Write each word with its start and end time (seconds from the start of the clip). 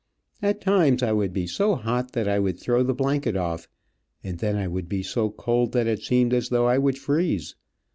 At 0.41 0.61
times 0.61 1.03
I 1.03 1.11
would 1.11 1.31
be 1.31 1.45
so 1.45 1.75
hot 1.75 2.13
that 2.13 2.27
I 2.27 2.39
would 2.39 2.59
throw 2.59 2.81
the 2.81 2.95
blanket 2.95 3.37
off, 3.37 3.67
and 4.23 4.39
then 4.39 4.55
I 4.55 4.67
would 4.67 4.89
be 4.89 5.03
so 5.03 5.29
cold 5.29 5.73
that 5.73 5.85
it 5.85 6.01
seemed 6.01 6.33
as 6.33 6.49
though 6.49 6.65
I 6.65 6.79
would 6.79 6.97
freeze. 6.97 7.53